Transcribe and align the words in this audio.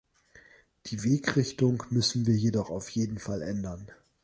Die 0.87 1.03
Wegrichtung 1.03 1.83
müssen 1.91 2.25
wir 2.25 2.33
jedoch 2.35 2.71
auf 2.71 2.89
jeden 2.89 3.19
Fall 3.19 3.43
ändern. 3.43 3.85